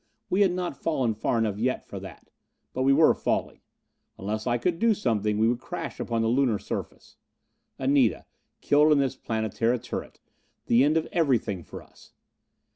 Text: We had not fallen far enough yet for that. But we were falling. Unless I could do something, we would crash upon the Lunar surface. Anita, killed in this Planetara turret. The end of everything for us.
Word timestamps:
We 0.31 0.41
had 0.41 0.51
not 0.51 0.81
fallen 0.81 1.13
far 1.13 1.37
enough 1.37 1.59
yet 1.59 1.87
for 1.87 1.99
that. 1.99 2.31
But 2.73 2.81
we 2.81 2.91
were 2.91 3.13
falling. 3.13 3.59
Unless 4.17 4.47
I 4.47 4.57
could 4.57 4.79
do 4.79 4.95
something, 4.95 5.37
we 5.37 5.47
would 5.47 5.59
crash 5.59 5.99
upon 5.99 6.23
the 6.23 6.27
Lunar 6.27 6.57
surface. 6.57 7.17
Anita, 7.77 8.25
killed 8.61 8.91
in 8.93 8.97
this 8.97 9.15
Planetara 9.15 9.77
turret. 9.77 10.19
The 10.65 10.83
end 10.83 10.97
of 10.97 11.05
everything 11.11 11.61
for 11.63 11.83
us. 11.83 12.13